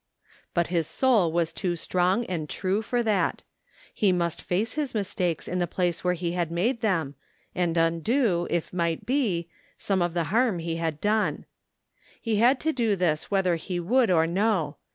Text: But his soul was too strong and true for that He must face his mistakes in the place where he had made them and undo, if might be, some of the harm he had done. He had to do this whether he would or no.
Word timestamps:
But 0.55 0.65
his 0.73 0.87
soul 0.87 1.31
was 1.31 1.53
too 1.53 1.75
strong 1.75 2.25
and 2.25 2.49
true 2.49 2.81
for 2.81 3.03
that 3.03 3.43
He 3.93 4.11
must 4.11 4.41
face 4.41 4.73
his 4.73 4.95
mistakes 4.95 5.47
in 5.47 5.59
the 5.59 5.67
place 5.67 6.03
where 6.03 6.15
he 6.15 6.31
had 6.31 6.49
made 6.49 6.81
them 6.81 7.13
and 7.53 7.77
undo, 7.77 8.47
if 8.49 8.73
might 8.73 9.05
be, 9.05 9.47
some 9.77 10.01
of 10.01 10.15
the 10.15 10.23
harm 10.33 10.57
he 10.57 10.77
had 10.77 10.99
done. 11.01 11.45
He 12.19 12.37
had 12.37 12.59
to 12.61 12.73
do 12.73 12.95
this 12.95 13.29
whether 13.29 13.57
he 13.57 13.79
would 13.79 14.09
or 14.09 14.25
no. 14.25 14.77